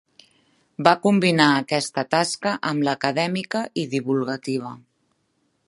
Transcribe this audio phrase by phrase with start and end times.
[0.87, 4.73] Va combinar aquesta tasca amb l'acadèmica i divulgativa.